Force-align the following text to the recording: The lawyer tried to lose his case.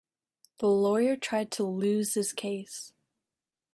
The 0.57 0.67
lawyer 0.67 1.15
tried 1.15 1.51
to 1.51 1.63
lose 1.63 2.15
his 2.15 2.33
case. 2.33 2.91